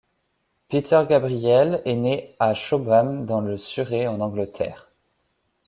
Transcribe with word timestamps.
Peter 0.67 1.03
Gabriel 1.07 1.83
est 1.85 1.95
né 1.95 2.35
à 2.39 2.55
Chobham 2.55 3.27
dans 3.27 3.39
le 3.39 3.55
Surrey 3.55 4.07
en 4.07 4.19
Angleterre. 4.19 4.91